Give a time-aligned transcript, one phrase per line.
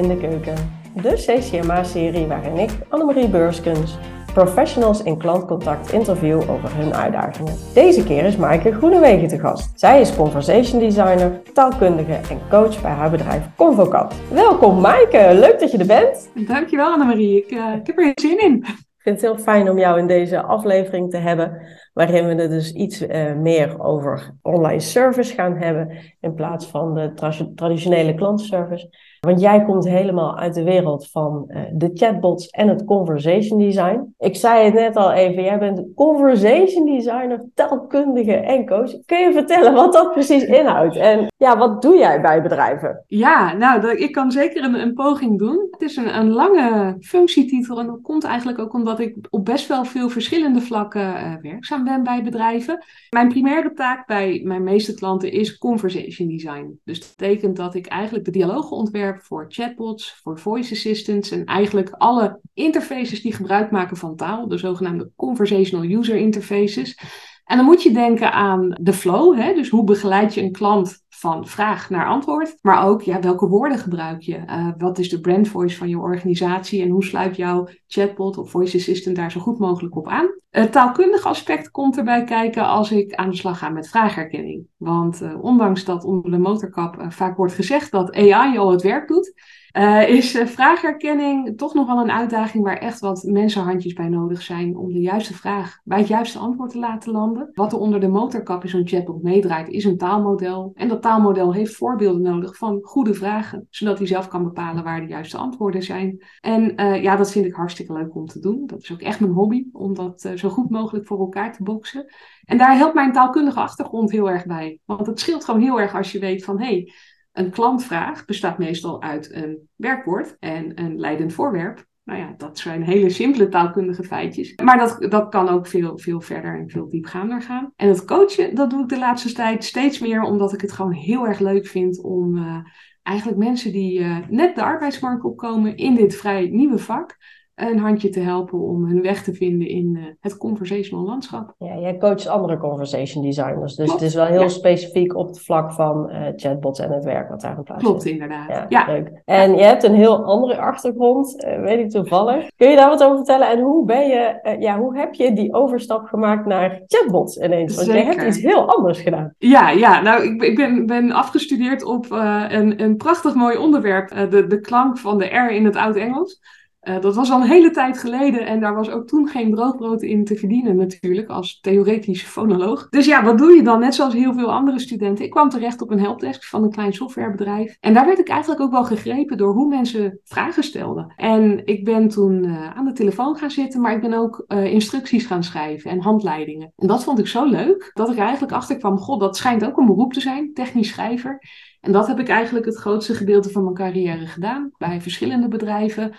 [0.00, 0.54] in de Keuken,
[1.02, 3.98] de CCMA-serie waarin ik, Annemarie Beurskens,
[4.34, 7.54] professionals in klantcontact interview over hun uitdagingen.
[7.74, 9.80] Deze keer is Maaike Groenewegen te gast.
[9.80, 14.14] Zij is conversation designer, taalkundige en coach bij haar bedrijf Convocat.
[14.30, 16.30] Welkom Maaike, leuk dat je er bent.
[16.46, 18.64] Dankjewel Annemarie, ik, uh, ik heb er zin in.
[19.00, 21.62] Ik vind het heel fijn om jou in deze aflevering te hebben,
[21.92, 26.94] waarin we het dus iets uh, meer over online service gaan hebben in plaats van
[26.94, 28.88] de tra traditionele klantenservice.
[29.20, 34.14] Want jij komt helemaal uit de wereld van uh, de chatbots en het conversation design.
[34.18, 39.04] Ik zei het net al even, jij bent conversation designer, taalkundige en coach.
[39.06, 40.96] Kun je vertellen wat dat precies inhoudt?
[40.96, 43.04] En ja, wat doe jij bij bedrijven?
[43.06, 45.68] Ja, nou, ik kan zeker een, een, poging doen.
[45.70, 49.68] Het is een, een lange functietitel en dat komt eigenlijk ook omdat ik op best
[49.68, 52.84] wel veel verschillende vlakken uh, werkzaam ben bij bedrijven.
[53.10, 56.80] Mijn primaire taak bij mijn meeste klanten is conversation design.
[56.84, 61.44] Dus dat betekent dat ik eigenlijk de dialogen ontwerp voor chatbots, voor voice assistants en
[61.44, 66.98] eigenlijk alle interfaces die gebruik maken van taal, de zogenaamde conversational user interfaces.
[67.44, 69.54] En dan moet je denken aan de flow, hè?
[69.54, 73.78] dus hoe begeleid je een klant van vraag naar antwoord, maar ook ja, welke woorden
[73.78, 74.36] gebruik je?
[74.36, 78.50] Uh, wat is de brand voice van je organisatie en hoe sluit jouw chatbot of
[78.50, 80.34] voice assistant daar zo goed mogelijk op aan?
[80.50, 84.66] Het taalkundige aspect komt erbij kijken als ik aan de slag ga met vraagherkenning.
[84.76, 88.82] Want uh, ondanks dat onder de motorkap uh, vaak wordt gezegd dat AI al het
[88.82, 89.32] werk doet,
[89.76, 94.42] uh, is uh, vraagherkenning toch nog wel een uitdaging waar echt wat mensenhandjes bij nodig
[94.42, 97.50] zijn om de juiste vraag bij het juiste antwoord te laten landen.
[97.54, 100.72] Wat er onder de motorkap in zo'n chatbot meedraait, is een taalmodel.
[100.74, 105.00] En dat taalmodel heeft voorbeelden nodig van goede vragen, zodat hij zelf kan bepalen waar
[105.00, 106.24] de juiste antwoorden zijn.
[106.40, 108.66] En uh, ja, dat vind ik hartstikke leuk om te doen.
[108.66, 112.12] Dat is ook echt mijn hobby, om dat zo goed mogelijk voor elkaar te boksen.
[112.44, 114.80] En daar helpt mijn taalkundige achtergrond heel erg bij.
[114.84, 116.66] Want het scheelt gewoon heel erg als je weet van hé.
[116.66, 116.92] Hey,
[117.32, 121.88] een klantvraag bestaat meestal uit een werkwoord en een leidend voorwerp.
[122.04, 124.54] Nou ja, dat zijn hele simpele taalkundige feitjes.
[124.54, 127.72] Maar dat, dat kan ook veel, veel verder en veel diepgaander gaan.
[127.76, 130.92] En het coachen, dat doe ik de laatste tijd steeds meer, omdat ik het gewoon
[130.92, 132.56] heel erg leuk vind om uh,
[133.02, 137.16] eigenlijk mensen die uh, net de arbeidsmarkt opkomen in dit vrij nieuwe vak,
[137.62, 141.54] een handje te helpen om hun weg te vinden in uh, het conversational landschap.
[141.58, 144.00] Ja, jij coacht andere conversation designers, dus Klopt.
[144.00, 144.48] het is wel heel ja.
[144.48, 148.02] specifiek op het vlak van uh, chatbots en het werk wat daarin plaatsvindt.
[148.02, 148.48] Klopt, inderdaad.
[148.48, 148.92] Ja, ja.
[148.92, 149.22] Leuk.
[149.24, 152.50] En je hebt een heel andere achtergrond, uh, weet ik toevallig.
[152.56, 153.50] Kun je daar wat over vertellen?
[153.50, 157.74] En hoe ben je, ja, hoe heb je die overstap gemaakt naar chatbots ineens?
[157.74, 158.02] Want Zeker.
[158.02, 159.34] je hebt iets heel anders gedaan.
[159.38, 164.46] Ja, ja nou, ik, ik ben, ben afgestudeerd op een, een prachtig mooi onderwerp, de,
[164.46, 166.40] de klank van de R in het Oud-Engels.
[166.88, 170.02] Uh, dat was al een hele tijd geleden en daar was ook toen geen droogbrood
[170.02, 172.88] in te verdienen natuurlijk als theoretische fonoloog.
[172.88, 173.80] Dus ja, wat doe je dan?
[173.80, 175.24] Net zoals heel veel andere studenten.
[175.24, 177.76] Ik kwam terecht op een helpdesk van een klein softwarebedrijf.
[177.80, 181.12] En daar werd ik eigenlijk ook wel gegrepen door hoe mensen vragen stelden.
[181.16, 184.72] En ik ben toen uh, aan de telefoon gaan zitten, maar ik ben ook uh,
[184.72, 186.72] instructies gaan schrijven en handleidingen.
[186.76, 189.76] En dat vond ik zo leuk dat ik eigenlijk achter kwam, god, dat schijnt ook
[189.76, 191.38] een beroep te zijn, technisch schrijver.
[191.80, 196.14] En dat heb ik eigenlijk het grootste gedeelte van mijn carrière gedaan bij verschillende bedrijven.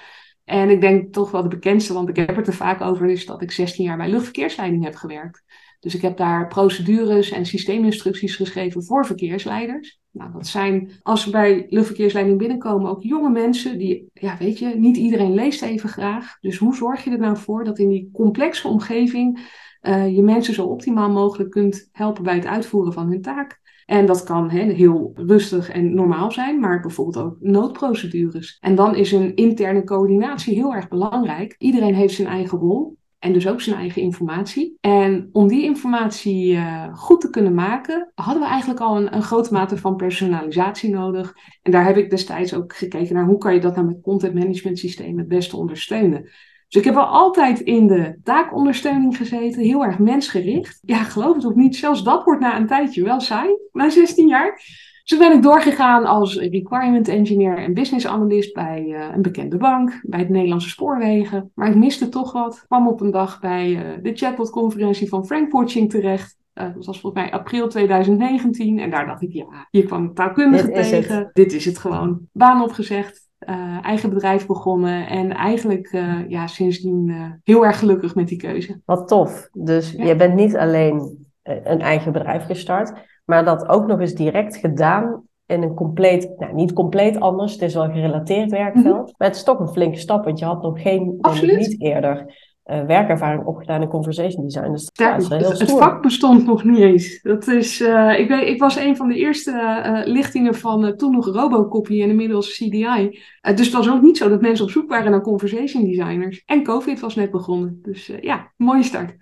[0.52, 3.26] En ik denk toch wel de bekendste, want ik heb het er vaak over, is
[3.26, 5.44] dat ik 16 jaar bij luchtverkeersleiding heb gewerkt.
[5.80, 10.00] Dus ik heb daar procedures en systeeminstructies geschreven voor verkeersleiders.
[10.12, 14.68] Nou, dat zijn, als ze bij luchtverkeersleiding binnenkomen, ook jonge mensen die, ja, weet je,
[14.68, 16.38] niet iedereen leest even graag.
[16.40, 19.40] Dus hoe zorg je er nou voor dat in die complexe omgeving
[19.82, 23.60] uh, je mensen zo optimaal mogelijk kunt helpen bij het uitvoeren van hun taak?
[23.92, 28.58] En dat kan he, heel rustig en normaal zijn, maar bijvoorbeeld ook noodprocedures.
[28.60, 31.56] En dan is een interne coördinatie heel erg belangrijk.
[31.58, 32.98] Iedereen heeft zijn eigen rol.
[33.20, 34.78] En dus ook zijn eigen informatie.
[34.80, 39.54] En om die informatie uh, goed te kunnen maken, hadden we eigenlijk al een, grote
[39.54, 41.34] mate van personalisatie nodig.
[41.62, 44.34] En daar heb ik destijds ook gekeken naar hoe kan je dat nou met content
[44.34, 46.30] management systemen het beste ondersteunen.
[46.72, 50.80] Dus ik heb wel altijd in de taakondersteuning gezeten, heel erg mensgericht.
[50.82, 54.28] Ja, geloof het of niet, zelfs dat wordt na een tijdje wel saai, na 16
[54.28, 54.62] jaar.
[55.04, 60.02] Dus ben ik doorgegaan als requirement engineer en business analyst bij uh, een bekende bank,
[60.04, 61.52] bij de Nederlandse spoorwegen.
[61.56, 62.64] Maar ik miste toch wat.
[62.68, 66.38] Kwam op een dag bij uh, de chatbot-conferentie van Frank Watching terecht.
[66.54, 68.80] Uh, dat was volgens mij april 2019.
[68.80, 71.30] En daar dacht ik, ja, hier kwam ik taalkundige tegen.
[71.34, 72.20] Dit is het gewoon.
[72.32, 73.30] Baan opgezegd.
[73.50, 78.38] Uh, eigen bedrijf begonnen en eigenlijk uh, ja, sindsdien uh, heel erg gelukkig met die
[78.38, 78.82] keuze.
[78.86, 79.50] Wat tof.
[79.54, 80.06] Dus ja.
[80.06, 82.94] je bent niet alleen een eigen bedrijf gestart,
[83.26, 87.62] maar dat ook nog eens direct gedaan in een compleet, nou niet compleet anders, het
[87.62, 89.14] is wel gerelateerd werkveld, mm -hmm.
[89.18, 91.58] maar het is toch een flinke stap, want je had nog geen, Absoluut.
[91.58, 92.36] niet eerder
[92.72, 94.72] uh, werkervaring opgedaan in conversation design.
[94.72, 97.22] Dus ja, is heel het vak bestond nog niet eens.
[97.22, 101.12] Dat is, uh, ik, weet, ik was een van de eerste uh, lichtingen van toen
[101.12, 103.20] nog Robocopy en inmiddels CDI.
[103.42, 106.44] dus het was ook niet zo dat mensen op zoek waren naar conversation designers.
[106.46, 107.80] En COVID was net begonnen.
[107.82, 109.16] Dus ja, mooie start.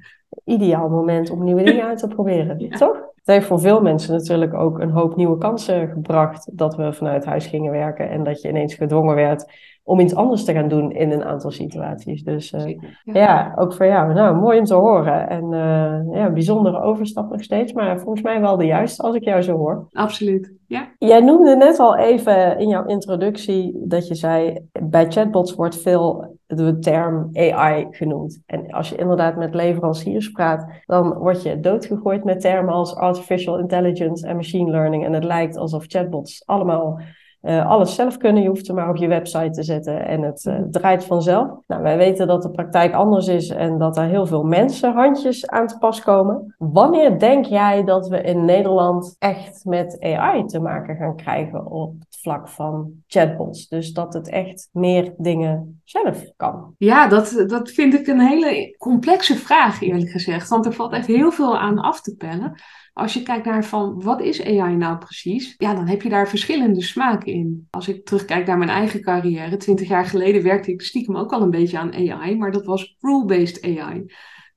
[0.45, 2.77] Ideaal moment om nieuwe dingen uit te proberen, ja.
[2.77, 2.95] toch?
[3.15, 7.25] Het heeft voor veel mensen natuurlijk ook een hoop nieuwe kansen gebracht dat we vanuit
[7.25, 9.45] huis gingen werken en dat je ineens gedwongen werd
[9.89, 12.23] om iets anders te gaan doen in een aantal situaties.
[12.23, 13.53] Dus uh, ja.
[13.55, 14.13] ook voor jou.
[14.13, 15.29] Nou, mooi om te horen.
[15.29, 19.23] En uh, ja, bijzondere overstap nog steeds, maar volgens mij wel de juiste als ik
[19.23, 19.87] jou zo hoor.
[19.91, 20.87] Absoluut, ja.
[20.97, 26.37] Jij noemde net al even in jouw introductie dat je zei, bij chatbots wordt veel
[26.47, 28.41] de term AI genoemd.
[28.45, 33.59] En als je inderdaad met leveranciers praat, dan word je doodgegooid met termen als artificial
[33.59, 35.05] intelligence en machine learning.
[35.05, 36.99] En het lijkt alsof chatbots allemaal
[37.41, 38.43] uh, alles zelf kunnen.
[38.43, 41.49] Je hoeft het maar op je website te zetten en het uh, draait vanzelf.
[41.67, 45.67] Nou, wij weten dat de praktijk anders is en dat er heel veel mensenhandjes aan
[45.67, 46.55] te pas komen.
[46.57, 51.93] Wanneer denk jij dat we in Nederland echt met AI te maken gaan krijgen op
[51.99, 53.67] het vlak van chatbots?
[53.67, 56.73] Dus dat het echt meer dingen zelf kan.
[56.77, 60.49] Ja, dat, dat vind ik een hele complexe vraag eerlijk gezegd.
[60.49, 62.53] Want er valt echt heel veel aan af te pellen
[62.93, 66.29] als je kijkt naar van wat is AI nou precies, ja, dan heb je daar
[66.29, 67.67] verschillende smaken in.
[67.69, 71.41] Als ik terugkijk naar mijn eigen carrière, twintig jaar geleden werkte ik stiekem ook al
[71.41, 74.05] een beetje aan AI, maar dat was rule-based AI.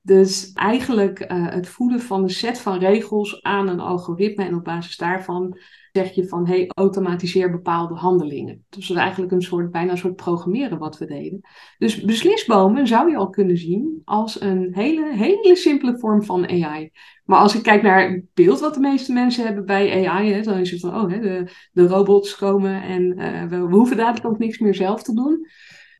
[0.01, 4.63] Dus eigenlijk uh, het voeden van een set van regels aan een algoritme en op
[4.63, 5.57] basis daarvan
[5.93, 8.65] zeg je van hey, automatiseer bepaalde handelingen.
[8.69, 11.41] Dus dat is eigenlijk een soort, bijna een soort programmeren wat we deden.
[11.77, 16.91] Dus beslisbomen zou je al kunnen zien als een hele, hele simpele vorm van AI.
[17.25, 20.41] Maar als ik kijk naar het beeld wat de meeste mensen hebben bij AI, hè,
[20.41, 23.97] dan is het van oh, hè, de, de robots komen en uh, we, we hoeven
[23.97, 25.47] dadelijk ook niks meer zelf te doen.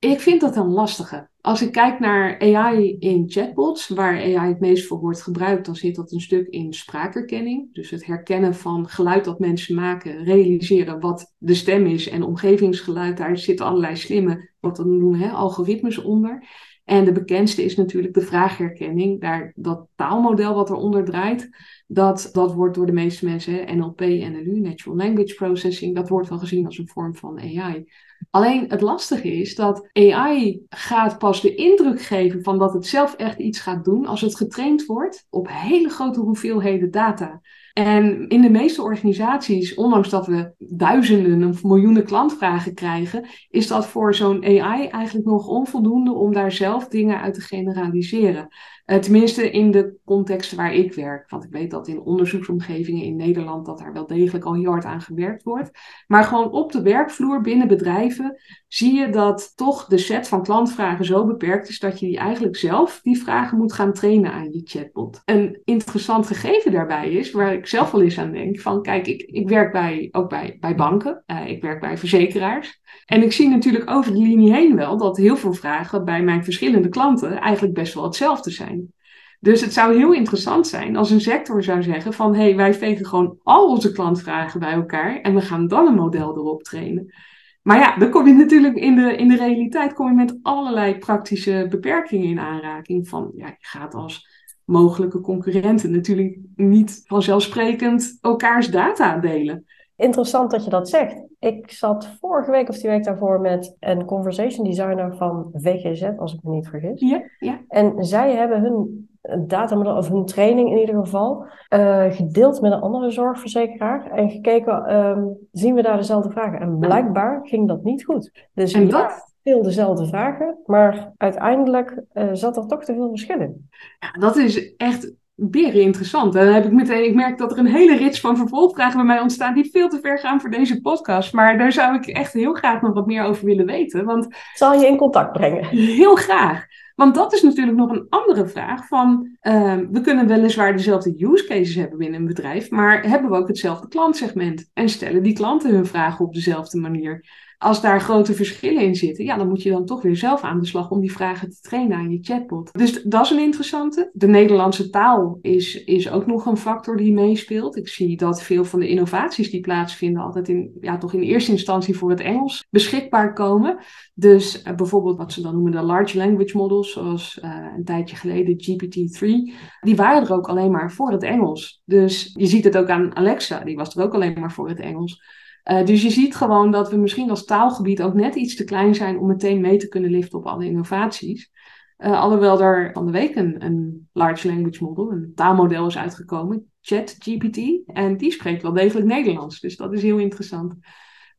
[0.04, 1.30] Ik vind dat een lastige.
[1.42, 5.76] Als ik kijk naar AI in chatbots, waar AI het meest voor wordt gebruikt, dan
[5.76, 7.74] zit dat een stuk in spraakherkenning.
[7.74, 13.18] Dus het herkennen van geluid dat mensen maken, realiseren wat de stem is en omgevingsgeluid.
[13.18, 16.48] Daar zitten allerlei slimme, wat we noemen, hè, algoritmes onder.
[16.84, 19.22] En de bekendste is natuurlijk de vraagherkenning.
[19.22, 21.50] Daar, dat taalmodel wat eronder draait,
[21.88, 26.38] dat, dat wordt door de meeste mensen, NLP, NLU, Natural Language Processing, dat wordt wel
[26.38, 27.86] gezien als een vorm van AI.
[28.30, 33.14] Alleen het lastige is dat AI gaat pas de indruk geven van dat het zelf
[33.14, 37.42] echt iets gaat doen als het getraind wordt op hele grote hoeveelheden data.
[37.74, 43.88] En in de meeste organisaties, ondanks dat we duizenden of miljoenen klantvragen krijgen, is dat
[43.88, 48.48] voor zo'n AI eigenlijk nog onvoldoende om daar zelf dingen uit te generaliseren.
[48.86, 51.30] Uh, tenminste in de context waar ik werk.
[51.30, 54.86] Want ik weet dat in onderzoeksomgevingen in Nederland dat daar wel degelijk al heel hard
[54.86, 55.72] aan gewerkt wordt.
[56.08, 58.38] Maar gewoon op de werkvloer binnen bedrijven
[58.68, 62.56] zie je dat toch de set van klantvragen zo beperkt is dat je die eigenlijk
[62.56, 65.22] zelf die vragen moet gaan trainen aan je chatbot.
[65.26, 69.22] Een interessant gegeven daarbij is, waar ik zelf wel eens aan denk, van kijk, ik,
[69.22, 72.82] ik werk bij, ook bij, bij banken, uh, ik werk bij verzekeraars.
[73.06, 76.44] En ik zie natuurlijk over de linie heen wel dat heel veel vragen bij mijn
[76.44, 78.94] verschillende klanten eigenlijk best wel hetzelfde zijn.
[79.40, 82.74] Dus het zou heel interessant zijn als een sector zou zeggen van hé, hey, wij
[82.74, 87.14] vegen gewoon al onze klantvragen bij elkaar en we gaan dan een model erop trainen.
[87.62, 90.98] Maar ja, dan kom je natuurlijk in de, in de realiteit kom je met allerlei
[90.98, 93.08] praktische beperkingen in aanraking.
[93.08, 94.28] Van ja, je gaat als
[94.66, 99.66] mogelijke concurrenten natuurlijk niet vanzelfsprekend elkaars data delen.
[99.96, 101.24] Interessant dat je dat zegt.
[101.44, 106.34] Ik zat vorige week of die week daarvoor met een conversation designer van VGZ, als
[106.34, 107.02] ik me niet vergis.
[107.02, 107.60] Ja, ja.
[107.68, 109.08] En zij hebben hun
[109.48, 114.12] datamodel, of hun training in ieder geval, uh, gedeeld met een andere zorgverzekeraar.
[114.12, 116.60] En gekeken, um, zien we daar dezelfde vragen?
[116.60, 118.48] En blijkbaar ging dat niet goed.
[118.54, 119.34] Dus en dat?
[119.44, 123.70] veel dezelfde vragen, maar uiteindelijk uh, zat er toch te veel verschil in.
[124.00, 125.14] Ja, dat is echt
[125.50, 126.36] beren interessant.
[126.36, 129.06] En dan heb ik meteen, ik merk dat er een hele rits van vervolgvragen bij
[129.06, 131.34] mij ontstaan die veel te ver gaan voor deze podcast.
[131.34, 134.06] Maar daar zou ik echt heel graag nog wat meer over willen weten.
[134.06, 135.66] Want, Zal je in contact brengen?
[135.66, 136.66] Heel graag.
[136.96, 141.46] Want dat is natuurlijk nog een andere vraag van, uh, we kunnen weliswaar dezelfde use
[141.48, 144.70] cases hebben binnen een bedrijf, maar hebben we ook hetzelfde klantsegment?
[144.74, 147.26] En stellen die klanten hun vragen op dezelfde manier?
[147.64, 150.60] Als daar grote verschillen in zitten, ja, dan moet je dan toch weer zelf aan
[150.60, 152.70] de slag om die vragen te trainen aan je chatbot.
[152.74, 154.10] Dus dat is een interessante.
[154.14, 157.78] De Nederlandse taal is, is ook nog een factor die meespeelt.
[157.78, 161.52] Ik zie dat veel van de innovaties die plaatsvinden altijd in, ja, toch in eerste
[161.52, 163.78] instantie voor het Engels beschikbaar komen.
[164.14, 168.16] Dus uh, bijvoorbeeld wat ze dan noemen de large language models, zoals uh, een tijdje
[168.16, 171.82] geleden GPT-3, die waren er ook alleen maar voor het Engels.
[171.86, 174.80] Dus je ziet het ook aan Alexa, die was er ook alleen maar voor het
[174.80, 175.42] Engels.
[175.72, 178.96] Uh, dus je ziet gewoon dat we misschien als taalgebied ook net iets te klein
[178.96, 181.52] zijn om meteen mee te kunnen liften op alle innovaties.
[181.98, 187.60] alhoewel er van de week een, een large language model, een taalmodel is uitgekomen, ChatGPT.
[187.86, 189.60] En die spreekt wel degelijk Nederlands.
[189.60, 190.76] Dus dat is heel interessant.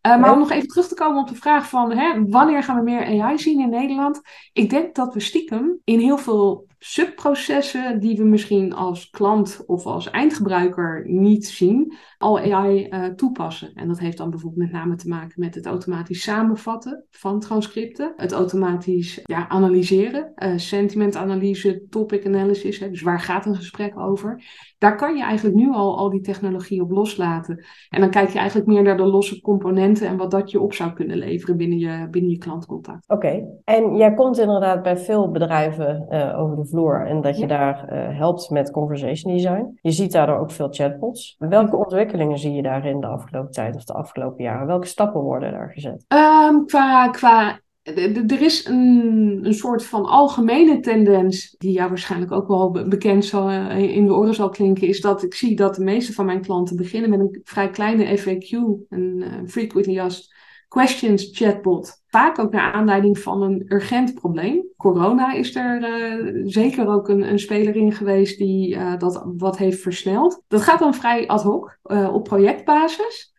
[0.07, 2.77] Uh, maar om nog even terug te komen op de vraag van hè, wanneer gaan
[2.77, 4.21] we meer AI zien in Nederland?
[4.53, 9.87] Ik denk dat we stiekem in heel veel subprocessen die we misschien als klant of
[9.87, 13.75] als eindgebruiker niet zien, al AI eh, toepassen.
[13.75, 18.13] En dat heeft dan bijvoorbeeld met name te maken met het automatisch samenvatten van transcripten,
[18.17, 24.43] het automatisch ja, analyseren, uh, sentimentanalyse, topic analysis, hè, dus waar gaat een gesprek over.
[24.79, 27.65] Daar kan je eigenlijk nu al al die technologie op loslaten.
[27.89, 30.73] En dan kijk je eigenlijk meer naar de losse componenten en wat dat je op
[30.73, 33.09] zou kunnen leveren binnen je, binnen je klantcontact.
[33.09, 37.47] Oké, en jij komt inderdaad bij veel bedrijven uh, over de vloer en dat je
[37.47, 39.79] daar uh, helpt met conversation design.
[39.81, 41.35] Je ziet daardoor ook veel chatbots.
[41.39, 44.67] Welke ontwikkelingen zie je daarin de afgelopen tijd of de afgelopen jaren?
[44.67, 46.05] Welke stappen worden daar gezet?
[46.09, 52.49] Um, qua, qua er is een, een soort van algemene tendens, die jou waarschijnlijk ook
[52.49, 55.85] wel bekend zal, eh, in de oren zal klinken, is dat ik zie dat de
[55.85, 58.49] meeste van mijn klanten beginnen met een vrij kleine FAQ,
[58.89, 60.33] een uh, Frequently Asked
[60.69, 62.03] Questions chatbot.
[62.15, 64.65] Vaak ook naar aanleiding van een urgent probleem.
[64.77, 69.59] Corona is er uh, zeker ook een, een, speler in geweest die uh, dat wat
[69.59, 70.43] heeft versneld.
[70.49, 73.35] Dat gaat dan vrij ad hoc, uh, op projectbasis.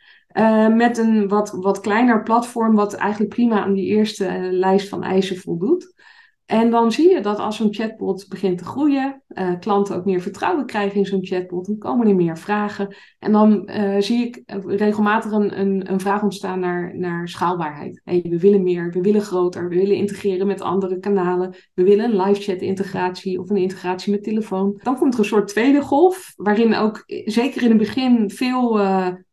[0.73, 5.37] met een wat, wat kleiner platform, wat eigenlijk prima aan die eerste lijst van eisen
[5.37, 5.93] voldoet.
[6.45, 10.21] En dan zie je dat als zo'n chatbot begint te groeien, uh, klanten ook meer
[10.21, 12.95] vertrouwen krijgen in zo'n chatbot, dan komen er meer vragen.
[13.19, 18.01] En dan uh, zie ik regelmatig een, een, vraag ontstaan naar, naar schaalbaarheid.
[18.03, 22.05] Hey, we willen meer, we willen groter, we willen integreren met andere kanalen, we willen
[22.05, 24.79] een live chat integratie of een integratie met telefoon.
[24.83, 28.79] Dan komt er een soort tweede golf, waarin ook zeker in het begin veel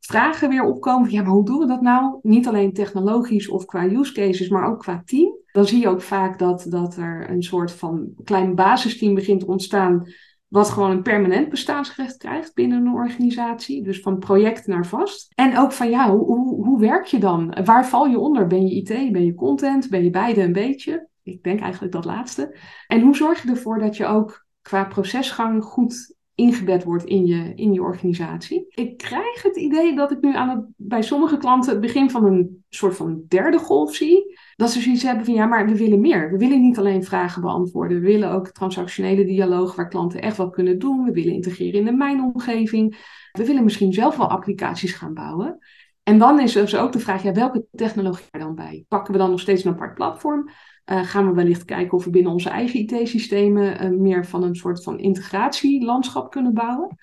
[0.00, 1.10] vragen weer opkomen.
[1.10, 2.18] Ja, maar hoe doen we dat nou?
[2.22, 6.02] Niet alleen technologisch of qua use cases, maar ook qua team dan zie je ook
[6.02, 10.08] vaak dat, dat er een soort van klein basisteam begint te ontstaan.
[10.48, 13.82] Wat gewoon een permanent bestaansrecht krijgt binnen een organisatie.
[13.82, 15.32] Dus van project naar vast.
[15.34, 17.56] En ook van ja, hoe, hoe, hoe werk je dan?
[17.64, 18.46] Waar val je onder?
[18.46, 19.12] Ben je IT?
[19.12, 19.90] Ben je content?
[19.90, 21.08] Ben je beide een beetje?
[21.22, 22.56] Ik denk eigenlijk dat laatste.
[22.86, 27.52] En hoe zorg je ervoor dat je ook qua procesgang goed ingebed wordt in je,
[27.54, 28.66] in je organisatie.
[28.68, 32.24] Ik krijg het idee dat ik nu aan het, bij sommige klanten het begin van
[32.24, 34.38] een soort van derde golf zie.
[34.56, 36.30] Dat ze zoiets hebben van ja, maar we willen meer.
[36.30, 38.00] We willen niet alleen vragen beantwoorden.
[38.00, 41.04] We willen ook transactionele dialoog waar klanten echt wat kunnen doen.
[41.04, 42.96] We willen integreren in de mijnomgeving.
[43.32, 45.58] We willen misschien zelf wel applicaties gaan bouwen.
[46.02, 48.84] En dan is er dus ook de vraag, ja, welke technologie er dan bij?
[48.88, 50.50] Pakken we dan nog steeds een apart platform?
[50.86, 54.54] Uh, gaan we wellicht kijken of we binnen onze eigen IT-systemen uh, meer van een
[54.54, 56.96] soort van integratielandschap kunnen bouwen.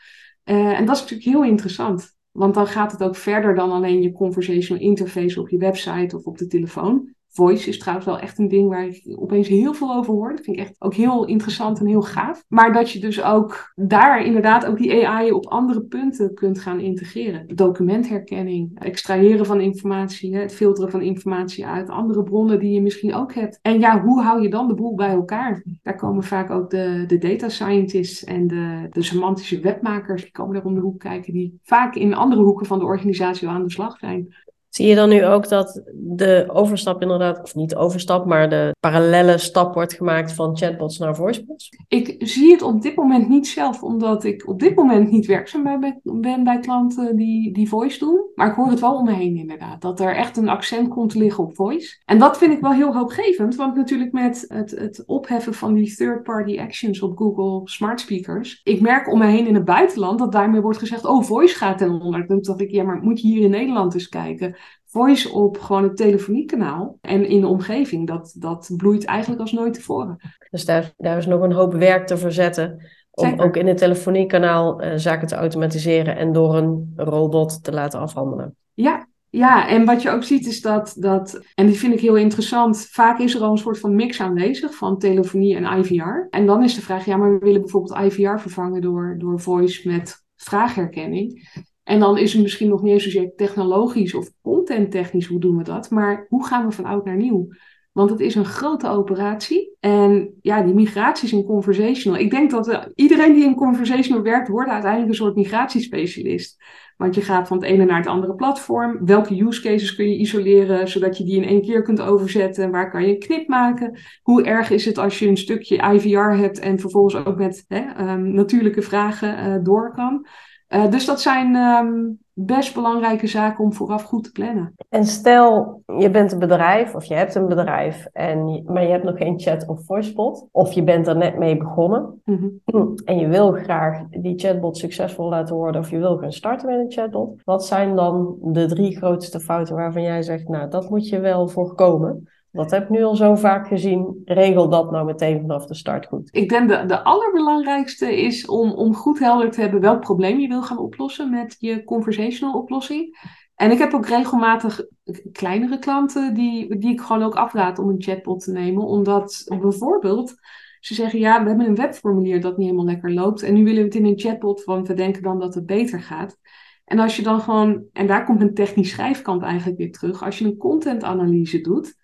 [0.46, 4.02] Uh, en dat is natuurlijk heel interessant, want dan gaat het ook verder dan alleen
[4.02, 7.14] je conversational interface op je website of op de telefoon.
[7.30, 10.30] Voice is trouwens wel echt een ding waar ik opeens heel veel over hoor.
[10.30, 12.46] Dat vind ik echt ook heel interessant en heel gaaf.
[12.48, 16.80] Maar dat je dus ook daar inderdaad ook die AI op andere punten kunt gaan
[16.80, 17.56] integreren.
[17.56, 23.34] Documentherkenning, extraheren van informatie, het filteren van informatie uit andere bronnen die je misschien ook
[23.34, 23.60] hebt.
[23.62, 25.64] En ja, hoe hou je dan de boel bij elkaar?
[25.84, 30.54] Daar komen vaak ook de, de data scientists en de, de semantische webmakers, die komen
[30.54, 33.72] daar om de hoek kijken, die vaak in andere hoeken van de organisatie aan de
[33.72, 34.36] slag zijn.
[34.70, 39.38] Zie je dan nu ook dat de overstap inderdaad, of niet overstap, maar de parallele
[39.38, 41.70] stap wordt gemaakt van chatbots naar voicebots?
[41.88, 45.64] Ik zie het op dit moment niet zelf, omdat ik op dit moment niet werkzaam
[46.04, 48.22] ben bij klanten die, die voice doen.
[48.36, 51.16] Maar ik hoor het wel om me heen inderdaad, dat er echt een accent komt
[51.16, 52.02] liggen op voice.
[52.06, 55.96] En dat vind ik wel heel hoopgevend, want natuurlijk met het, het opheffen van die
[55.96, 58.62] third-party actions op Google smart speakers.
[58.64, 61.78] Ik merk om me heen in het buitenland dat daarmee wordt gezegd, oh voice gaat
[61.78, 62.28] ten onder.
[62.28, 64.58] Dan dacht ik, ja maar moet je hier in Nederland eens kijken
[64.90, 69.74] voice op gewoon het telefoniekanaal en in de omgeving, dat, dat bloeit eigenlijk als nooit
[69.74, 70.18] tevoren.
[70.50, 74.84] Dus daar, daar is nog een hoop werk te verzetten om ook in het telefoniekanaal
[74.84, 78.56] uh, zaken te automatiseren en door een robot te laten afhandelen.
[78.74, 82.16] Ja, ja, en wat je ook ziet is dat, dat, en die vind ik heel
[82.16, 86.28] interessant, vaak is er al een soort van mix aanwezig van telefonie en IVR.
[86.30, 89.88] En dan is de vraag, ja, maar we willen bijvoorbeeld IVR vervangen door, door voice
[89.88, 91.50] met vraagherkenning.
[91.90, 95.64] En dan is het misschien nog niet eens zozeer technologisch of contenttechnisch, hoe doen we
[95.64, 95.90] dat?
[95.90, 97.48] Maar hoe gaan we van oud naar nieuw?
[97.92, 99.76] Want het is een grote operatie.
[99.80, 102.20] En ja, die migraties in conversational.
[102.20, 106.64] Ik denk dat uh, iedereen die in conversational werkt, wordt uiteindelijk een soort migratiespecialist.
[106.98, 109.06] Want je gaat van het ene naar het andere platform.
[109.06, 112.72] Welke use cases kun je isoleren, zodat je die in één keer kunt overzetten?
[112.72, 114.00] Waar kan je een knip maken?
[114.22, 118.12] Hoe erg is het als je een stukje IVR hebt en vervolgens ook met hè,
[118.12, 120.28] um, natuurlijke vragen uh, door kan?
[120.70, 124.74] Uh, dus dat zijn um, best belangrijke zaken om vooraf goed te plannen.
[124.90, 129.04] En stel, je bent een bedrijf of je hebt een bedrijf, en, maar je hebt
[129.04, 130.48] nog geen chat of voicebot.
[130.52, 132.96] Of je bent er net mee begonnen mm -hmm.
[133.06, 136.80] en je wil graag die chatbot succesvol laten worden of je wil gaan starten met
[136.80, 137.42] een chatbot.
[137.44, 141.48] Wat zijn dan de drie grootste fouten waarvan jij zegt, nou dat moet je wel
[141.48, 142.30] voorkomen?
[142.52, 144.22] Dat heb ik nu al zo vaak gezien.
[144.26, 146.30] Regel dat nou meteen vanaf de start goed.
[146.32, 150.48] Ik denk de, de allerbelangrijkste is om, om goed helder te hebben welk probleem je
[150.48, 153.18] wil gaan oplossen met je conversational oplossing.
[153.56, 154.86] En ik heb ook regelmatig
[155.32, 158.84] kleinere klanten die, die ik gewoon ook afraad om een chatbot te nemen.
[158.84, 160.36] Omdat bijvoorbeeld
[160.80, 163.44] ze zeggen, ja, we hebben een webformulier dat niet helemaal lekker loopt.
[163.44, 166.02] En nu willen we het in een chatbot, want we denken dan dat het beter
[166.02, 166.38] gaat.
[166.86, 170.24] En als je dan gewoon, en daar komt een technisch schrijfkant eigenlijk weer terug.
[170.24, 171.98] Als je een contentanalyse doet,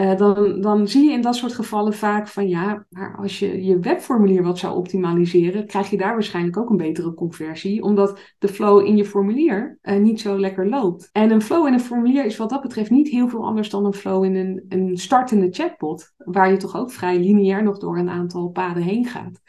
[0.00, 3.64] uh, dan, dan zie je in dat soort gevallen vaak van ja, maar als je
[3.64, 8.48] je webformulier wat zou optimaliseren, krijg je daar waarschijnlijk ook een betere conversie, omdat de
[8.48, 11.08] flow in je formulier uh, niet zo lekker loopt.
[11.12, 13.84] En een flow in een formulier is wat dat betreft niet heel veel anders dan
[13.84, 17.98] een flow in een, een startende chatbot, waar je toch ook vrij lineair nog door
[17.98, 19.40] een aantal paden heen gaat.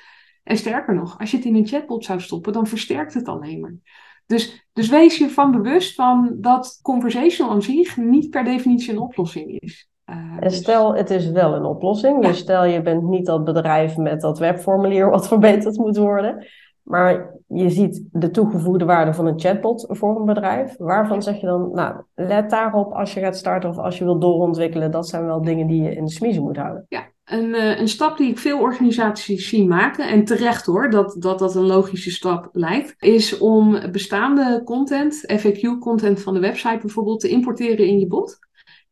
[0.43, 3.59] En sterker nog, als je het in een chatbot zou stoppen, dan versterkt het alleen
[3.59, 3.75] maar.
[4.25, 8.99] Dus, dus wees je van bewust van dat conversational aan zich niet per definitie een
[8.99, 9.89] oplossing is.
[10.09, 12.25] Uh, en dus- stel, het is wel een oplossing.
[12.25, 16.45] Dus stel, je bent niet dat bedrijf met dat webformulier wat verbeterd moet worden.
[16.83, 20.75] Maar je ziet de toegevoegde waarde van een chatbot voor een bedrijf.
[20.77, 24.21] Waarvan zeg je dan, nou, let daarop als je gaat starten of als je wilt
[24.21, 24.91] doorontwikkelen.
[24.91, 26.85] Dat zijn wel dingen die je in de smiezen moet houden.
[26.89, 31.15] Ja, een, uh, een stap die ik veel organisaties zie maken, en terecht hoor, dat,
[31.19, 37.19] dat dat een logische stap lijkt, is om bestaande content, FAQ-content van de website bijvoorbeeld,
[37.19, 38.39] te importeren in je bot.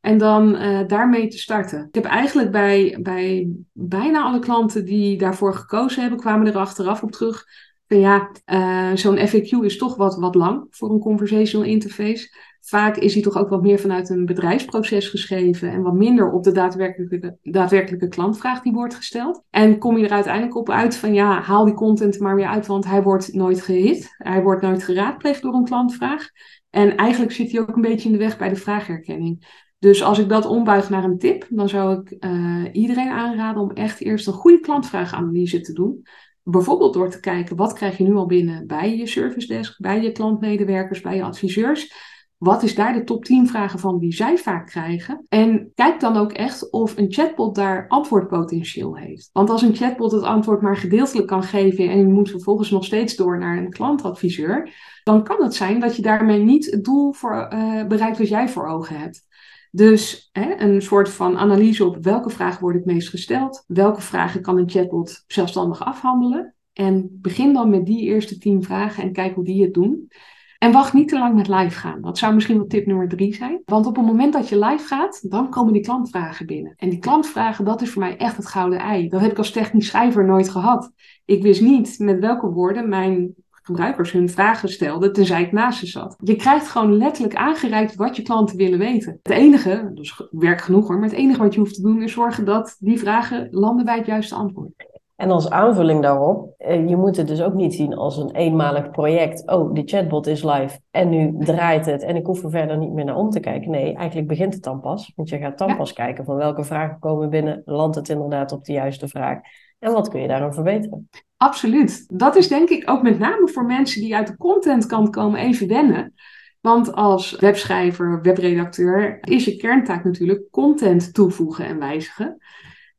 [0.07, 1.87] En dan uh, daarmee te starten.
[1.87, 7.03] Ik heb eigenlijk bij, bij bijna alle klanten die daarvoor gekozen hebben, kwamen er achteraf
[7.03, 7.45] op terug.
[7.87, 12.35] Van ja, uh, zo'n FAQ is toch wat, wat lang voor een conversational interface.
[12.61, 16.43] Vaak is hij toch ook wat meer vanuit een bedrijfsproces geschreven en wat minder op
[16.43, 19.43] de daadwerkelijke, daadwerkelijke klantvraag die wordt gesteld.
[19.49, 22.67] En kom je er uiteindelijk op uit van ja, haal die content maar weer uit,
[22.67, 24.15] want hij wordt nooit gehit.
[24.17, 26.29] Hij wordt nooit geraadpleegd door een klantvraag.
[26.69, 29.65] En eigenlijk zit hij ook een beetje in de weg bij de vraagherkenning.
[29.87, 33.71] Dus als ik dat ombuig naar een tip, dan zou ik uh, iedereen aanraden om
[33.71, 36.07] echt eerst een goede klantvraaganalyse te doen.
[36.43, 40.01] Bijvoorbeeld door te kijken wat krijg je nu al binnen bij je service desk, bij
[40.01, 41.93] je klantmedewerkers, bij je adviseurs.
[42.37, 45.25] Wat is daar de top 10 vragen van die zij vaak krijgen?
[45.27, 49.29] En kijk dan ook echt of een chatbot daar antwoordpotentieel heeft.
[49.33, 52.85] Want als een chatbot het antwoord maar gedeeltelijk kan geven en je moet vervolgens nog
[52.85, 54.73] steeds door naar een klantadviseur,
[55.03, 58.49] dan kan het zijn dat je daarmee niet het doel voor, uh, bereikt wat jij
[58.49, 59.26] voor ogen hebt.
[59.71, 64.41] Dus hè, een soort van analyse op welke vragen worden het meest gesteld, welke vragen
[64.41, 66.55] kan een chatbot zelfstandig afhandelen.
[66.73, 70.09] En begin dan met die eerste tien vragen en kijk hoe die het doen.
[70.57, 72.01] En wacht niet te lang met live gaan.
[72.01, 73.61] Dat zou misschien wel tip nummer drie zijn.
[73.65, 76.73] Want op het moment dat je live gaat, dan komen die klantvragen binnen.
[76.77, 79.09] En die klantvragen, dat is voor mij echt het gouden ei.
[79.09, 80.91] Dat heb ik als technisch schrijver nooit gehad.
[81.25, 83.35] Ik wist niet met welke woorden mijn
[83.67, 86.15] gebruikers hun vragen stelden, tenzij ik naast ze zat.
[86.23, 89.19] Je krijgt gewoon letterlijk aangereikt wat je klanten willen weten.
[89.23, 92.11] Het enige, dus werk genoeg hoor, maar het enige wat je hoeft te doen is
[92.11, 94.71] zorgen dat die vragen landen bij het juiste antwoord.
[95.15, 98.91] En als aanvulling daarop, eh, je moet het dus ook niet zien als een eenmalig
[98.91, 99.49] project.
[99.49, 102.93] Oh, de chatbot is live en nu draait het en ik hoef er verder niet
[102.93, 103.71] meer naar om te kijken.
[103.71, 105.11] Nee, eigenlijk begint het dan pas.
[105.15, 108.65] Want je gaat dan pas kijken van welke vragen komen binnen, landt het inderdaad op
[108.65, 109.39] de juiste vraag
[109.79, 111.09] en wat kun je daarom verbeteren.
[111.37, 112.05] Absoluut.
[112.19, 115.67] Dat is denk ik ook met name voor mensen die uit de contentkant komen even
[115.67, 116.13] wennen.
[116.61, 122.37] Want als webschrijver, webredacteur is je kerntaak natuurlijk content toevoegen en wijzigen.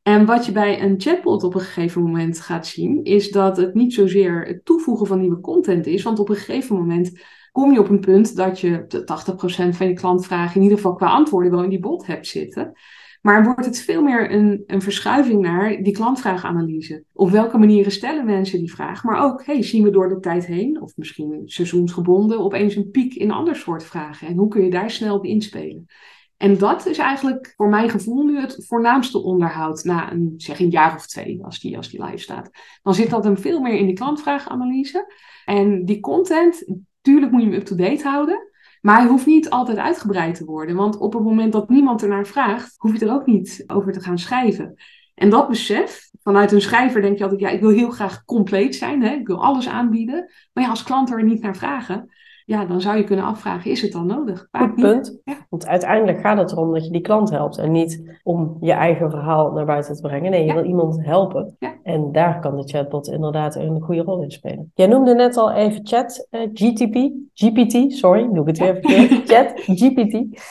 [0.02, 3.74] En wat je bij een chatbot op een gegeven moment gaat zien, is dat het
[3.74, 6.02] niet zozeer het toevoegen van nieuwe content is.
[6.02, 7.20] Want op een gegeven moment
[7.52, 8.86] kom je op een punt dat je
[9.72, 12.72] 80% van je klantvragen in ieder geval qua antwoorden wel in die bot hebt zitten.
[13.22, 17.04] Maar wordt het veel meer een, een verschuiving naar die klantvraaganalyse.
[17.12, 19.04] Op welke manieren stellen mensen die vraag?
[19.04, 23.14] Maar ook, hey, zien we door de tijd heen, of misschien seizoensgebonden, opeens een piek
[23.14, 24.28] in een ander soort vragen?
[24.28, 25.86] En hoe kun je daar snel op inspelen?
[26.36, 30.70] En dat is eigenlijk voor mijn gevoel nu het voornaamste onderhoud na een, zeg een
[30.70, 32.50] jaar of twee, als die, als die live staat.
[32.82, 35.12] Dan zit dat hem veel meer in die klantvraaganalyse.
[35.44, 36.64] En die content,
[37.00, 38.47] tuurlijk moet je hem up-to-date houden.
[38.88, 40.76] Maar hij hoeft niet altijd uitgebreid te worden.
[40.76, 44.00] Want op het moment dat niemand ernaar vraagt, hoef je er ook niet over te
[44.00, 44.74] gaan schrijven.
[45.14, 48.74] En dat besef, vanuit een schrijver denk je altijd, ja, ik wil heel graag compleet
[48.74, 49.02] zijn.
[49.02, 49.14] Hè?
[49.14, 50.32] Ik wil alles aanbieden.
[50.52, 52.10] Maar ja, als klanten er niet naar vragen,
[52.48, 54.48] ja, dan zou je kunnen afvragen, is het dan nodig?
[54.50, 55.20] Goed punt.
[55.48, 59.10] Want uiteindelijk gaat het erom dat je die klant helpt en niet om je eigen
[59.10, 60.30] verhaal naar buiten te brengen.
[60.30, 61.56] Nee, je wil iemand helpen.
[61.82, 64.70] En daar kan de chatbot inderdaad een goede rol in spelen.
[64.74, 68.74] Jij noemde net al even chat, uh, eh, GTP, GPT, sorry, doe ik het weer
[68.80, 69.22] verkeerd.
[69.30, 70.42] chat, GPT.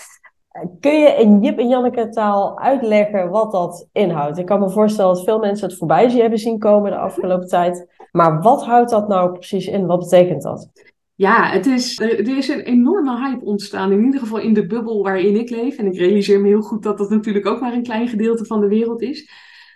[0.80, 4.38] Kun je in Jip en Janneke taal uitleggen wat dat inhoudt?
[4.38, 7.88] Ik kan me voorstellen dat veel mensen het voorbij hebben zien komen de afgelopen tijd.
[8.12, 9.86] Maar wat houdt dat nou precies in?
[9.86, 10.70] Wat betekent dat?
[11.18, 13.92] Ja, het is, er is een enorme hype ontstaan.
[13.92, 15.78] In ieder geval in de bubbel waarin ik leef.
[15.78, 18.62] En ik realiseer me heel goed dat dat natuurlijk ook maar een klein gedeelte van
[18.62, 19.30] de wereld is.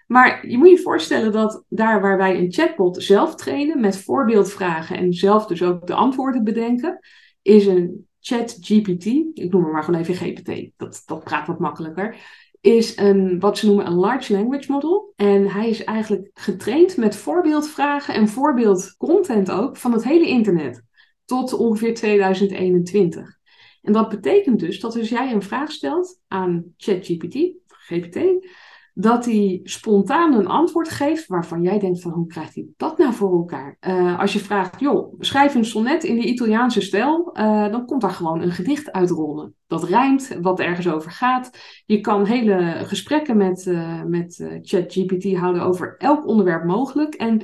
[0.07, 4.97] Maar je moet je voorstellen dat daar waar wij een chatbot zelf trainen met voorbeeldvragen
[4.97, 6.99] en zelf dus ook de antwoorden bedenken,
[7.41, 12.15] is een ChatGPT, ik noem hem maar gewoon even GPT, dat, dat praat wat makkelijker,
[12.59, 15.13] is een, wat ze noemen een large language model.
[15.15, 20.89] En hij is eigenlijk getraind met voorbeeldvragen en voorbeeldcontent ook van het hele internet
[21.31, 23.37] tot ongeveer 2021.
[23.81, 28.47] En dat betekent dus dat als jij een vraag stelt aan ChatGPT, GPT,
[28.93, 33.13] dat hij spontaan een antwoord geeft waarvan jij denkt van hoe krijgt hij dat nou
[33.13, 33.77] voor elkaar?
[33.87, 38.01] Uh, als je vraagt, joh, schrijf een sonnet in de Italiaanse stijl, uh, dan komt
[38.01, 39.55] daar gewoon een gedicht uitrollen.
[39.67, 41.49] Dat rijmt, wat ergens over gaat.
[41.85, 47.13] Je kan hele gesprekken met, uh, met ChatGPT houden over elk onderwerp mogelijk.
[47.13, 47.41] En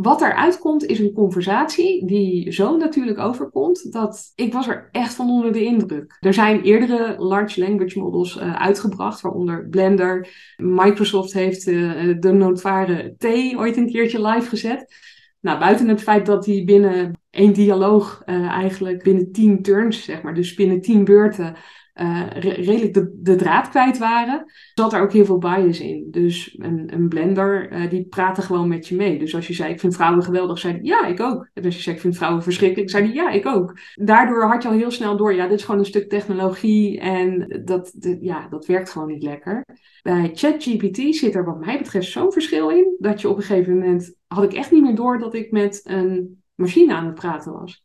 [0.00, 5.14] wat eruit komt is een conversatie die zo natuurlijk overkomt dat ik was er echt
[5.14, 6.16] van onder de indruk.
[6.20, 10.28] Er zijn eerdere large language models uh, uitgebracht, waaronder Blender.
[10.56, 13.24] Microsoft heeft uh, de notoire T
[13.56, 14.94] ooit een keertje live gezet.
[15.40, 20.22] Nou, buiten het feit dat die binnen één dialoog uh, eigenlijk binnen tien turns, zeg
[20.22, 21.56] maar, dus binnen tien beurten
[22.00, 26.06] uh, redelijk de, de, draad kwijt waren, zat er ook heel veel bias in.
[26.10, 29.18] Dus een, een blender, uh, die praatte gewoon met je mee.
[29.18, 31.48] Dus als je zei, ik vind vrouwen geweldig, zei hij, ja, ik ook.
[31.54, 33.78] En als je zei, ik vind vrouwen verschrikkelijk, zei hij, ja, ik ook.
[33.94, 37.62] Daardoor had je al heel snel door, ja, dit is gewoon een stuk technologie en
[37.64, 39.64] dat, ja, dat werkt gewoon niet lekker.
[40.02, 43.78] Bij ChatGPT zit er wat mij betreft zo'n verschil in, dat je op een gegeven
[43.78, 47.52] moment, had ik echt niet meer door dat ik met een machine aan het praten
[47.52, 47.84] was.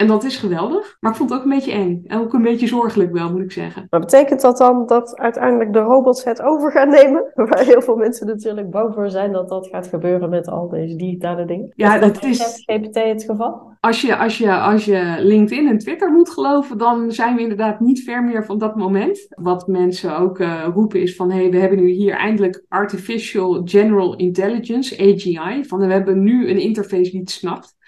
[0.00, 2.04] En dat is geweldig, maar ik vond het ook een beetje eng.
[2.06, 3.86] En ook een beetje zorgelijk wel, moet ik zeggen.
[3.90, 7.24] Maar betekent dat dan dat uiteindelijk de robots het over gaan nemen?
[7.48, 10.96] Waar heel veel mensen natuurlijk bang voor zijn dat dat gaat gebeuren met al deze
[10.96, 11.72] digitale dingen.
[11.74, 13.76] Ja, is dat, dat is GPT het geval?
[13.80, 17.80] Als je, als, je, als je LinkedIn en Twitter moet geloven, dan zijn we inderdaad
[17.80, 19.26] niet ver meer van dat moment.
[19.28, 23.62] Wat mensen ook uh, roepen is van, hé, hey, we hebben nu hier eindelijk Artificial
[23.64, 25.64] General Intelligence, AGI.
[25.64, 27.78] Van, we hebben nu een interface die het snapt.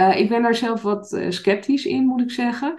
[0.00, 2.74] Uh, ik ben daar zelf wat uh, sceptisch in, moet ik zeggen.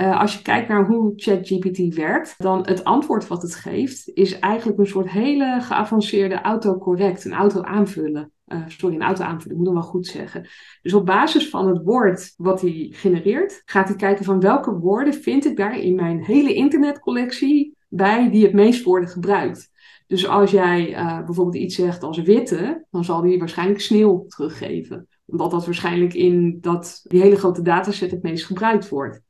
[0.00, 4.38] Uh, als je kijkt naar hoe ChatGPT werkt, dan het antwoord wat het geeft, is
[4.38, 8.32] eigenlijk een soort hele geavanceerde autocorrect, een auto aanvullen.
[8.66, 10.48] sorry, een auto aanvullen, moet ik wel goed zeggen.
[10.82, 15.14] Dus op basis van het woord wat hij genereert, gaat hij kijken van welke woorden
[15.14, 19.70] vind ik daar in mijn hele internetcollectie bij die het meest worden gebruikt.
[20.06, 20.92] Dus als jij
[21.24, 26.58] bijvoorbeeld iets zegt als witte, dan zal hij waarschijnlijk sneeuw teruggeven omdat dat waarschijnlijk in
[26.60, 29.22] dat, die hele grote dataset het meest gebruikt wordt.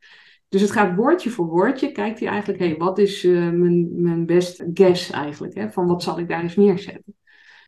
[0.49, 4.03] Dus het gaat woordje voor woordje, kijkt hij eigenlijk, hé, hey, wat is uh, mijn,
[4.03, 5.55] mijn best guess eigenlijk?
[5.55, 5.71] Hè?
[5.71, 7.15] Van wat zal ik daar eens neerzetten?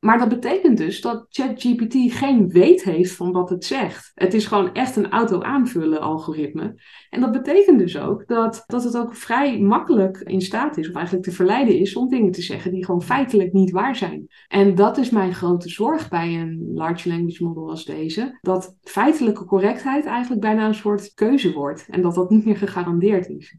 [0.01, 4.13] Maar dat betekent dus dat ChatGPT geen weet heeft van wat het zegt.
[4.15, 6.75] Het is gewoon echt een auto-aanvullen algoritme.
[7.11, 10.95] En dat betekent dus ook dat, dat het ook vrij makkelijk in staat is, of
[10.95, 14.27] eigenlijk te verleiden is, om dingen te zeggen die gewoon feitelijk niet waar zijn.
[14.49, 18.39] En dat is mijn grote zorg bij een large language model als deze.
[18.41, 21.87] Dat feitelijke correctheid eigenlijk bijna een soort keuze wordt.
[21.91, 23.59] En dat dat niet meer gegarandeerd is.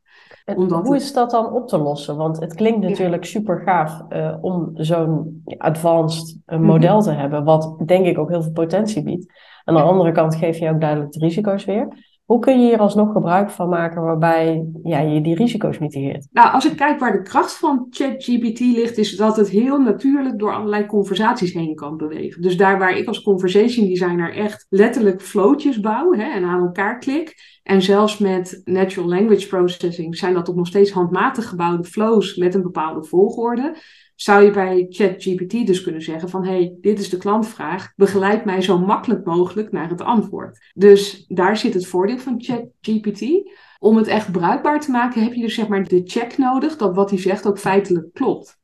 [0.55, 2.15] Omdat hoe is dat dan op te lossen?
[2.15, 7.81] Want het klinkt natuurlijk super gaaf uh, om zo'n advanced uh, model te hebben, wat
[7.85, 9.33] denk ik ook heel veel potentie biedt.
[9.63, 11.87] Aan de andere kant geef je ook duidelijk de risico's weer.
[12.27, 16.27] Hoe kun je hier alsnog gebruik van maken waarbij ja, je die risico's mitigeert?
[16.31, 20.39] Nou, als ik kijk waar de kracht van ChatGPT ligt, is dat het heel natuurlijk
[20.39, 22.41] door allerlei conversaties heen kan bewegen.
[22.41, 26.99] Dus daar waar ik als conversation designer echt letterlijk flowtjes bouw hè, en aan elkaar
[26.99, 27.35] klik.
[27.63, 32.55] En zelfs met natural language processing zijn dat toch nog steeds handmatig gebouwde flows met
[32.55, 33.75] een bepaalde volgorde
[34.17, 38.61] zou je bij ChatGPT dus kunnen zeggen van hey, dit is de klantvraag, begeleid mij
[38.61, 40.71] zo makkelijk mogelijk naar het antwoord.
[40.73, 43.51] Dus daar zit het voordeel van ChatGPT.
[43.79, 46.95] Om het echt bruikbaar te maken heb je dus zeg maar de check nodig dat
[46.95, 48.59] wat hij zegt ook feitelijk klopt.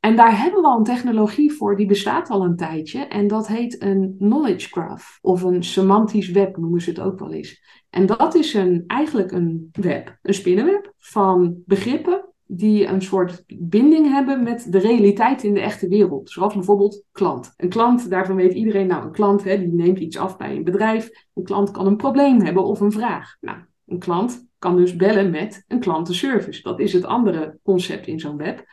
[0.00, 3.00] En daar hebben we al een technologie voor, die bestaat al een tijdje.
[3.00, 5.18] En dat heet een knowledge graph.
[5.20, 7.62] Of een semantisch web noemen ze het ook wel eens.
[7.90, 12.23] En dat is een, eigenlijk een web, een spinnenweb van begrippen
[12.56, 16.30] die een soort binding hebben met de realiteit in de echte wereld.
[16.30, 17.52] Zoals bijvoorbeeld klant.
[17.56, 20.64] Een klant, daarvan weet iedereen, nou een klant hè, die neemt iets af bij een
[20.64, 21.10] bedrijf.
[21.34, 23.36] Een klant kan een probleem hebben of een vraag.
[23.40, 26.62] Nou, Een klant kan dus bellen met een klantenservice.
[26.62, 28.64] Dat is het andere concept in zo'n web.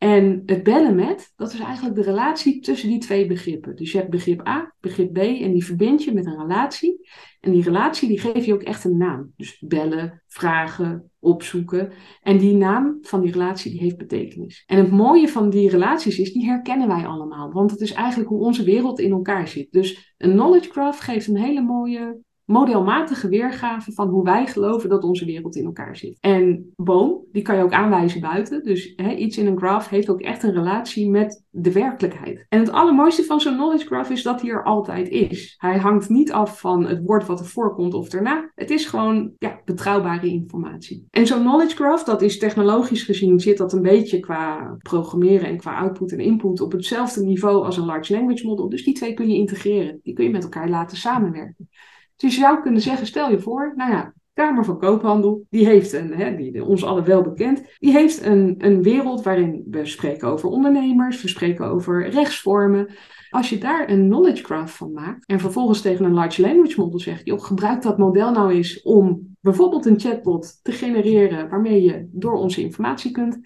[0.00, 3.76] En het bellen met, dat is eigenlijk de relatie tussen die twee begrippen.
[3.76, 7.08] Dus je hebt begrip A, begrip B en die verbind je met een relatie.
[7.40, 9.32] En die relatie die geef je ook echt een naam.
[9.36, 11.92] Dus bellen, vragen, opzoeken.
[12.22, 14.64] En die naam van die relatie die heeft betekenis.
[14.66, 17.52] En het mooie van die relaties is, die herkennen wij allemaal.
[17.52, 19.72] Want het is eigenlijk hoe onze wereld in elkaar zit.
[19.72, 22.18] Dus een knowledge graph geeft een hele mooie
[22.50, 26.18] modelmatige weergave van hoe wij geloven dat onze wereld in elkaar zit.
[26.20, 28.62] En boom, die kan je ook aanwijzen buiten.
[28.62, 32.46] Dus hè, iets in een graph heeft ook echt een relatie met de werkelijkheid.
[32.48, 35.54] En het allermooiste van zo'n knowledge graph is dat hij er altijd is.
[35.58, 38.50] Hij hangt niet af van het woord wat er voorkomt of erna.
[38.54, 41.06] Het is gewoon ja, betrouwbare informatie.
[41.10, 45.56] En zo'n knowledge graph, dat is technologisch gezien, zit dat een beetje qua programmeren en
[45.56, 48.68] qua output en input op hetzelfde niveau als een large language model.
[48.68, 50.00] Dus die twee kun je integreren.
[50.02, 51.68] Die kun je met elkaar laten samenwerken.
[52.20, 55.92] Dus je zou kunnen zeggen, stel je voor, nou ja, Kamer van Koophandel, die heeft
[55.92, 60.28] een, hè, die, ons allen wel bekend, die heeft een, een wereld waarin we spreken
[60.28, 62.88] over ondernemers, we spreken over rechtsvormen.
[63.30, 66.98] Als je daar een knowledge graph van maakt en vervolgens tegen een large language model
[66.98, 72.08] zegt, joh, gebruik dat model nou eens om bijvoorbeeld een chatbot te genereren waarmee je
[72.12, 73.40] door onze informatie kunt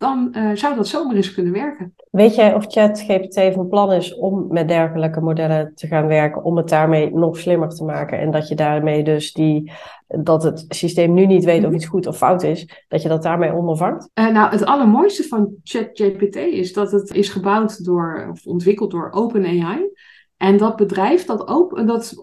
[0.00, 1.94] dan uh, zou dat zomaar eens kunnen werken.
[2.10, 6.56] Weet jij of ChatGPT van plan is om met dergelijke modellen te gaan werken, om
[6.56, 9.72] het daarmee nog slimmer te maken en dat je daarmee dus die,
[10.06, 11.74] dat het systeem nu niet weet of mhm.
[11.74, 14.10] iets goed of fout is, dat je dat daarmee ondervangt?
[14.14, 19.10] Uh, nou, het allermooiste van ChatGPT is dat het is gebouwd door, of ontwikkeld door
[19.12, 19.90] OpenAI.
[20.40, 22.16] En dat bedrijf dat, ook, dat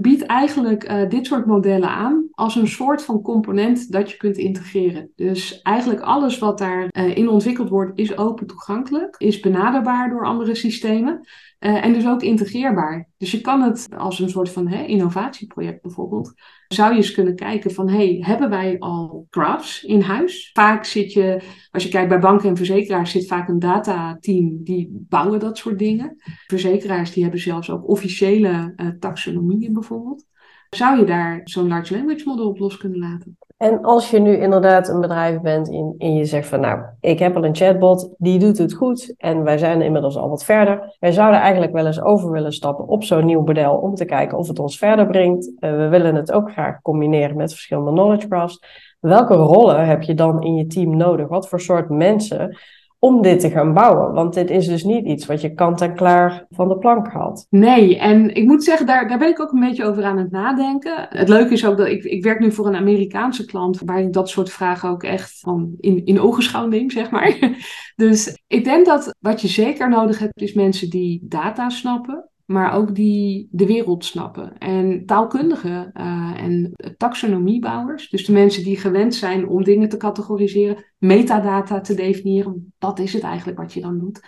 [0.00, 4.36] biedt eigenlijk uh, dit soort modellen aan als een soort van component dat je kunt
[4.36, 5.10] integreren.
[5.16, 10.24] Dus eigenlijk alles wat daarin uh, in ontwikkeld wordt is open toegankelijk, is benaderbaar door
[10.24, 11.20] andere systemen.
[11.60, 13.08] Uh, en dus ook integreerbaar.
[13.16, 16.32] Dus je kan het als een soort van innovatieproject bijvoorbeeld.
[16.68, 20.50] Zou je eens kunnen kijken van, hey, hebben wij al graphs in huis?
[20.52, 25.06] Vaak zit je, als je kijkt bij banken en verzekeraars, zit vaak een datateam die
[25.08, 26.16] bouwen dat soort dingen.
[26.46, 30.26] Verzekeraars die hebben zelfs ook officiële uh, taxonomieën bijvoorbeeld.
[30.70, 33.38] Zou je daar zo'n large language model op los kunnen laten?
[33.56, 37.18] En als je nu inderdaad een bedrijf bent en, en je zegt van nou, ik
[37.18, 40.96] heb al een chatbot, die doet het goed en wij zijn inmiddels al wat verder.
[41.00, 44.38] Wij zouden eigenlijk wel eens over willen stappen op zo'n nieuw model om te kijken
[44.38, 45.46] of het ons verder brengt.
[45.46, 48.60] Uh, we willen het ook graag combineren met verschillende knowledge graphs.
[49.00, 51.28] Welke rollen heb je dan in je team nodig?
[51.28, 52.58] Wat voor soort mensen
[53.00, 54.12] om dit te gaan bouwen.
[54.12, 57.46] Want dit is dus niet iets wat je kant en klaar van de plank haalt.
[57.50, 60.30] Nee, en ik moet zeggen, daar, daar ben ik ook een beetje over aan het
[60.30, 61.06] nadenken.
[61.08, 64.12] Het leuke is ook dat ik, ik werk nu voor een Amerikaanse klant, waar ik
[64.12, 67.38] dat soort vragen ook echt van in, in ogenschouw neem, zeg maar.
[67.96, 72.72] Dus ik denk dat wat je zeker nodig hebt, is mensen die data snappen maar
[72.72, 74.58] ook die de wereld snappen.
[74.58, 80.84] En taalkundigen uh, en taxonomiebouwers, dus de mensen die gewend zijn om dingen te categoriseren,
[80.98, 84.20] metadata te definiëren, dat is het eigenlijk wat je dan doet,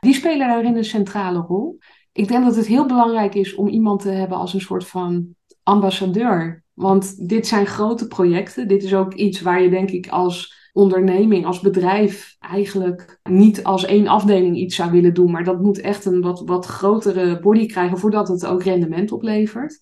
[0.00, 1.78] die spelen daarin een centrale rol.
[2.12, 5.34] Ik denk dat het heel belangrijk is om iemand te hebben als een soort van
[5.62, 6.64] ambassadeur.
[6.74, 8.68] Want dit zijn grote projecten.
[8.68, 13.84] Dit is ook iets waar je denk ik als onderneming, als bedrijf eigenlijk niet als
[13.84, 15.30] één afdeling iets zou willen doen.
[15.30, 19.80] Maar dat moet echt een wat, wat grotere body krijgen voordat het ook rendement oplevert.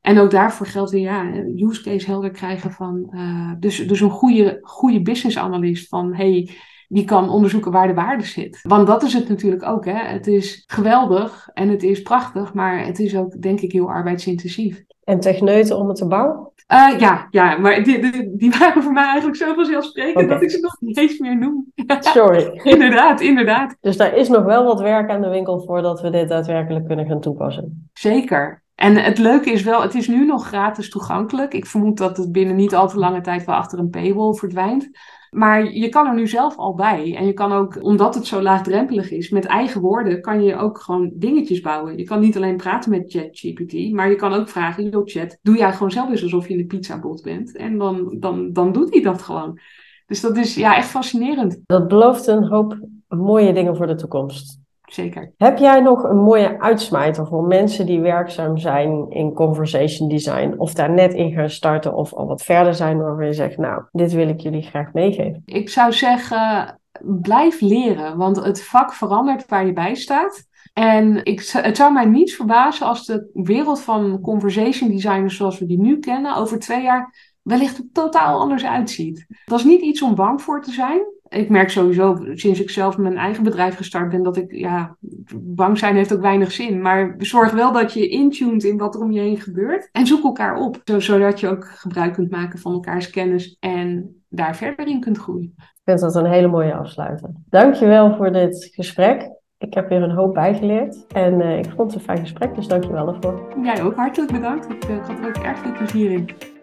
[0.00, 4.10] En ook daarvoor geldt weer, ja, use case helder krijgen van, uh, dus, dus een
[4.10, 6.50] goede, goede business analyst van, hey,
[6.88, 8.60] die kan onderzoeken waar de waarde zit.
[8.62, 9.98] Want dat is het natuurlijk ook, hè.
[9.98, 14.84] Het is geweldig en het is prachtig, maar het is ook, denk ik, heel arbeidsintensief.
[15.04, 16.52] En techneuten om het te bouwen?
[16.72, 20.28] Uh, ja, ja, maar die, die, die, waren voor mij eigenlijk zo vanzelfsprekend okay.
[20.28, 21.72] dat ik ze nog niet eens meer noem.
[22.00, 22.60] Sorry.
[22.62, 23.76] inderdaad, inderdaad.
[23.80, 27.06] Dus daar is nog wel wat werk aan de winkel voordat we dit daadwerkelijk kunnen
[27.06, 27.88] gaan toepassen.
[27.92, 28.62] Zeker.
[28.74, 31.54] En het leuke is wel, het is nu nog gratis toegankelijk.
[31.54, 34.90] Ik vermoed dat het binnen niet al te lange tijd wel achter een paywall verdwijnt.
[35.30, 37.16] Maar je kan er nu zelf al bij.
[37.16, 40.80] En je kan ook, omdat het zo laagdrempelig is, met eigen woorden kan je ook
[40.80, 41.98] gewoon dingetjes bouwen.
[41.98, 45.56] Je kan niet alleen praten met ChatGPT, maar je kan ook vragen, joh chat, doe
[45.56, 47.56] jij gewoon zelf eens alsof je in de pizzabot bent.
[47.56, 49.58] En dan, dan, dan doet hij dat gewoon.
[50.06, 51.60] Dus dat is ja, echt fascinerend.
[51.66, 55.32] Dat belooft een hoop mooie dingen voor de toekomst zeker.
[55.36, 60.74] Heb jij nog een mooie uitsmijter voor mensen die werkzaam zijn in conversation design of
[60.74, 64.12] daar net in gaan starten of al wat verder zijn waarvan je zegt, nou, dit
[64.12, 65.42] wil ik jullie graag meegeven?
[65.44, 70.44] Ik zou zeggen, blijf leren, want het vak verandert waar je bij staat.
[70.72, 75.66] En ik, het zou mij niet verbazen als de wereld van conversation designers zoals we
[75.66, 79.26] die nu kennen over twee jaar wellicht totaal anders uitziet.
[79.44, 81.00] Dat is niet iets om bang voor te zijn.
[81.28, 84.96] Ik merk sowieso sinds ik zelf mijn eigen bedrijf gestart ben dat ik, ja,
[85.34, 86.82] bang zijn heeft ook weinig zin.
[86.82, 89.88] Maar zorg wel dat je intuned in wat er om je heen gebeurt.
[89.92, 94.56] En zoek elkaar op, zodat je ook gebruik kunt maken van elkaars kennis en daar
[94.56, 95.54] verder in kunt groeien.
[95.56, 97.30] Ik vind dat een hele mooie afsluiter.
[97.48, 99.34] Dankjewel voor dit gesprek.
[99.58, 102.66] Ik heb weer een hoop bijgeleerd en uh, ik vond het een fijn gesprek, dus
[102.66, 103.54] dankjewel ervoor.
[103.62, 104.70] Jij ook hartelijk bedankt.
[104.70, 106.55] Ik, uh, had er ook erg veel plezier in.